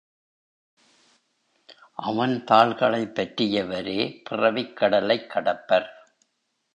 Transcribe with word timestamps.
அவன் 1.93 2.43
தாள்களைப் 2.43 3.15
பற்றியவரே 3.15 4.21
பிறவிக் 4.23 4.77
கடலைக் 4.77 5.31
கடப்பர். 5.35 5.87